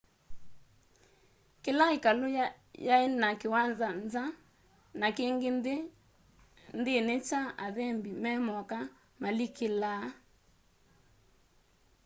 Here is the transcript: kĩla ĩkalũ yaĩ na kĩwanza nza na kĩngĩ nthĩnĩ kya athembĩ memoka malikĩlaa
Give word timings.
kĩla 1.63 1.85
ĩkalũ 1.95 2.27
yaĩ 2.87 3.05
na 3.21 3.29
kĩwanza 3.39 3.87
nza 4.01 4.23
na 4.99 5.07
kĩngĩ 5.15 5.49
nthĩnĩ 6.79 7.15
kya 7.27 7.41
athembĩ 7.65 8.11
memoka 8.23 8.79
malikĩlaa 9.21 10.07